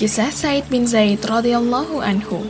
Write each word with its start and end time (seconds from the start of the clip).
Kisah 0.00 0.32
Said 0.32 0.64
bin 0.72 0.88
Zaid 0.88 1.20
radhiyallahu 1.28 2.00
anhu. 2.00 2.40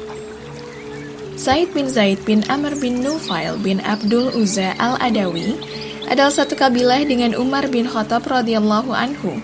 Said 1.35 1.75
bin 1.75 1.91
Zaid 1.91 2.23
bin 2.23 2.47
Amr 2.47 2.79
bin 2.79 3.03
Nufail 3.03 3.59
bin 3.59 3.83
Abdul 3.83 4.31
Uzza 4.39 4.79
al-Adawi 4.79 5.59
adalah 6.07 6.31
satu 6.31 6.55
kabilah 6.55 7.03
dengan 7.03 7.35
Umar 7.35 7.67
bin 7.67 7.91
Khattab 7.91 8.23
radhiyallahu 8.31 8.95
anhu. 8.95 9.43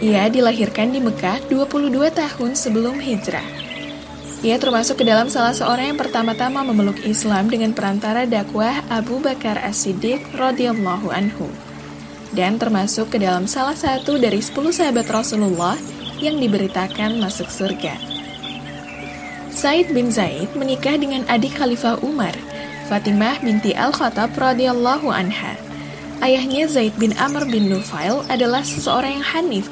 Ia 0.00 0.32
dilahirkan 0.32 0.96
di 0.96 1.04
Mekah 1.04 1.44
22 1.52 1.92
tahun 2.16 2.56
sebelum 2.56 2.96
hijrah. 2.96 3.44
Ia 4.40 4.56
termasuk 4.56 5.04
ke 5.04 5.04
dalam 5.04 5.28
salah 5.28 5.52
seorang 5.52 5.92
yang 5.92 6.00
pertama-tama 6.00 6.64
memeluk 6.64 6.96
Islam 7.04 7.52
dengan 7.52 7.76
perantara 7.76 8.24
dakwah 8.24 8.80
Abu 8.88 9.20
Bakar 9.20 9.60
As-Siddiq 9.60 10.32
radhiyallahu 10.32 11.12
anhu. 11.12 11.52
Dan 12.32 12.56
termasuk 12.56 13.12
ke 13.12 13.20
dalam 13.20 13.44
salah 13.44 13.76
satu 13.76 14.16
dari 14.16 14.40
10 14.40 14.56
sahabat 14.72 15.04
Rasulullah 15.12 15.76
yang 16.24 16.40
diberitakan 16.40 17.20
masuk 17.20 17.52
surga. 17.52 18.00
Said 19.52 19.92
bin 19.92 20.08
Zaid 20.08 20.50
menikah 20.56 20.96
dengan 20.96 21.22
adik 21.28 21.60
Khalifah 21.60 22.00
Umar, 22.00 22.34
Fatimah 22.88 23.38
binti 23.44 23.76
Al-Khattab 23.76 24.34
radhiyallahu 24.34 25.12
anha. 25.12 25.54
Ayahnya 26.24 26.64
Zaid 26.66 26.96
bin 26.96 27.12
Amr 27.20 27.44
bin 27.46 27.68
Nufail 27.68 28.24
adalah 28.32 28.64
seseorang 28.64 29.20
yang 29.20 29.26
hanif. 29.36 29.66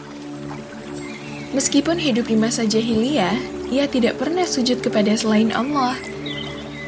Meskipun 1.57 1.97
hidup 1.97 2.29
di 2.29 2.37
masa 2.37 2.65
jahiliyah, 2.65 3.37
ia 3.73 3.85
tidak 3.89 4.21
pernah 4.21 4.45
sujud 4.45 4.81
kepada 4.85 5.17
selain 5.17 5.53
Allah. 5.53 5.97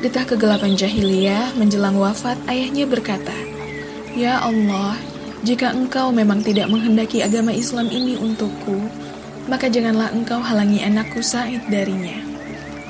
Tengah 0.05 0.37
kegelapan 0.37 0.77
jahiliyah 0.77 1.57
menjelang 1.57 1.97
wafat, 1.97 2.37
ayahnya 2.49 2.85
berkata, 2.85 3.33
Ya 4.13 4.37
Allah, 4.41 4.97
jika 5.45 5.73
engkau 5.73 6.13
memang 6.13 6.41
tidak 6.45 6.69
menghendaki 6.69 7.25
agama 7.25 7.53
Islam 7.53 7.89
ini 7.89 8.17
untukku, 8.21 8.85
maka 9.47 9.69
janganlah 9.69 10.13
engkau 10.13 10.41
halangi 10.41 10.81
anakku 10.81 11.21
Said 11.21 11.69
darinya. 11.69 12.17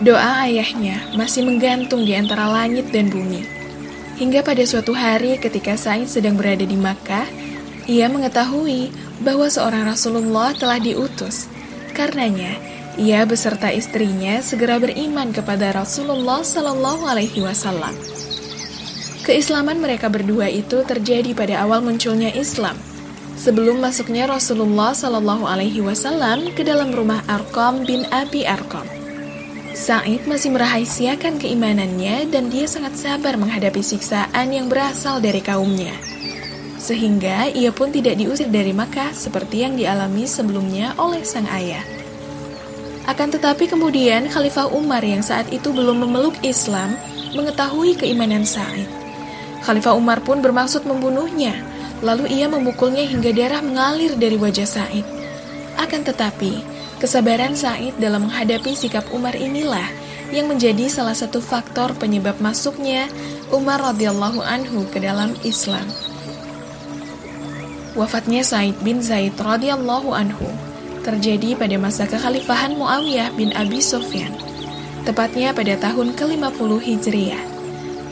Doa 0.02 0.46
ayahnya 0.46 1.15
masih 1.15 1.46
menggantung 1.46 2.02
di 2.02 2.15
antara 2.15 2.51
langit 2.51 2.90
dan 2.90 3.10
bumi. 3.10 3.46
Hingga 4.15 4.46
pada 4.46 4.62
suatu 4.62 4.95
hari 4.95 5.38
ketika 5.38 5.74
Said 5.74 6.06
sedang 6.06 6.38
berada 6.38 6.62
di 6.62 6.79
Makkah, 6.79 7.26
ia 7.90 8.06
mengetahui 8.06 8.90
bahwa 9.23 9.46
seorang 9.51 9.87
Rasulullah 9.87 10.54
telah 10.54 10.79
diutus. 10.79 11.51
Karenanya, 11.95 12.59
ia 12.95 13.26
beserta 13.26 13.70
istrinya 13.70 14.38
segera 14.42 14.79
beriman 14.79 15.34
kepada 15.34 15.74
Rasulullah 15.74 16.42
Shallallahu 16.42 17.02
Alaihi 17.07 17.42
Wasallam. 17.42 17.95
Keislaman 19.24 19.80
mereka 19.80 20.12
berdua 20.12 20.52
itu 20.52 20.84
terjadi 20.84 21.32
pada 21.34 21.64
awal 21.64 21.82
munculnya 21.82 22.30
Islam– 22.34 22.79
sebelum 23.38 23.82
masuknya 23.82 24.30
Rasulullah 24.30 24.95
Shallallahu 24.95 25.45
Alaihi 25.45 25.82
Wasallam 25.82 26.54
ke 26.54 26.63
dalam 26.63 26.95
rumah 26.95 27.21
Arkom 27.27 27.85
bin 27.85 28.07
Abi 28.10 28.46
Arkom. 28.46 28.87
Said 29.74 30.23
masih 30.30 30.54
merahasiakan 30.54 31.43
keimanannya 31.43 32.30
dan 32.30 32.46
dia 32.46 32.71
sangat 32.71 32.95
sabar 32.95 33.35
menghadapi 33.35 33.82
siksaan 33.82 34.54
yang 34.54 34.71
berasal 34.71 35.18
dari 35.18 35.43
kaumnya. 35.43 35.91
Sehingga 36.79 37.51
ia 37.51 37.74
pun 37.74 37.91
tidak 37.91 38.15
diusir 38.15 38.46
dari 38.54 38.71
Makkah 38.71 39.10
seperti 39.10 39.66
yang 39.66 39.74
dialami 39.74 40.30
sebelumnya 40.30 40.95
oleh 40.95 41.26
sang 41.26 41.51
ayah. 41.51 41.82
Akan 43.10 43.35
tetapi 43.35 43.66
kemudian 43.66 44.30
Khalifah 44.30 44.71
Umar 44.71 45.02
yang 45.02 45.26
saat 45.26 45.51
itu 45.51 45.74
belum 45.74 46.07
memeluk 46.07 46.38
Islam 46.46 46.95
mengetahui 47.35 47.98
keimanan 47.98 48.46
Said. 48.46 48.87
Khalifah 49.66 49.98
Umar 49.98 50.23
pun 50.23 50.38
bermaksud 50.38 50.87
membunuhnya, 50.87 51.57
Lalu 52.05 52.37
ia 52.37 52.47
memukulnya 52.52 53.01
hingga 53.09 53.33
darah 53.33 53.65
mengalir 53.65 54.13
dari 54.21 54.37
wajah 54.37 54.69
Said. 54.69 55.09
Akan 55.80 56.05
tetapi, 56.05 56.60
kesabaran 57.01 57.57
Said 57.57 57.97
dalam 57.97 58.29
menghadapi 58.29 58.77
sikap 58.77 59.09
Umar 59.09 59.33
inilah 59.33 59.88
yang 60.29 60.52
menjadi 60.52 60.85
salah 60.93 61.16
satu 61.16 61.41
faktor 61.41 61.97
penyebab 61.97 62.37
masuknya 62.45 63.09
Umar 63.49 63.80
radhiyallahu 63.80 64.44
anhu 64.44 64.84
ke 64.93 65.00
dalam 65.00 65.32
Islam. 65.48 65.88
Wafatnya 67.97 68.44
Said 68.44 68.76
bin 68.84 69.00
Zaid 69.00 69.41
radhiyallahu 69.41 70.12
anhu 70.12 70.53
terjadi 71.09 71.56
pada 71.56 71.76
masa 71.81 72.04
kekhalifahan 72.04 72.76
Muawiyah 72.76 73.32
bin 73.32 73.53
Abi 73.56 73.81
Sufyan, 73.81 74.32
tepatnya 75.09 75.56
pada 75.56 75.76
tahun 75.81 76.12
ke-50 76.16 76.70
Hijriah 76.84 77.53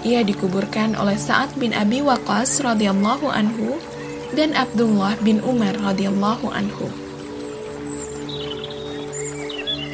ia 0.02 0.26
dikuburkan 0.26 0.98
oleh 0.98 1.14
Sa'ad 1.18 1.54
bin 1.58 1.74
Abi 1.74 2.02
Waqqas 2.02 2.60
radhiyallahu 2.62 3.26
anhu 3.30 3.78
dan 4.34 4.54
Abdullah 4.58 5.14
bin 5.22 5.38
Umar 5.46 5.78
radhiyallahu 5.78 6.50
anhu. 6.50 6.90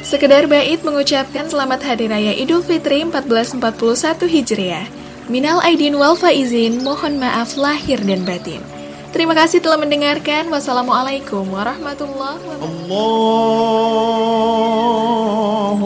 Sekedar 0.01 0.49
bait 0.49 0.81
mengucapkan 0.81 1.45
selamat 1.45 1.85
hari 1.85 2.09
raya 2.09 2.33
Idul 2.33 2.65
Fitri 2.65 3.05
1441 3.05 4.25
Hijriah. 4.25 4.89
Minal 5.29 5.61
aidin 5.61 5.93
wal 5.93 6.17
faizin, 6.17 6.81
mohon 6.81 7.21
maaf 7.21 7.53
lahir 7.53 8.01
dan 8.01 8.25
batin. 8.25 8.65
Terima 9.13 9.37
kasih 9.37 9.61
telah 9.61 9.77
mendengarkan. 9.77 10.49
Wassalamualaikum 10.49 11.45
warahmatullahi 11.53 12.41
wabarakatuh. 12.41 12.89
Allahu 12.89 13.45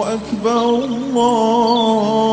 Akbar, 0.07 0.88
Allah. 0.88 2.32